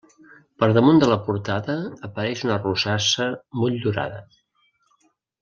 Per 0.61 0.67
damunt 0.77 1.01
de 1.03 1.09
la 1.11 1.17
portada 1.27 1.75
apareix 2.07 2.41
una 2.47 2.57
rosassa 2.63 3.29
motllurada. 3.61 4.19